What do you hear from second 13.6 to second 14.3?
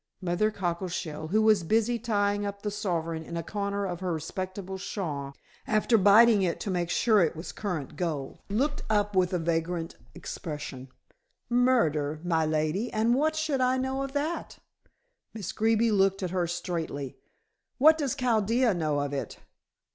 I know of